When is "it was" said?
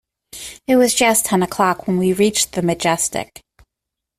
0.65-0.95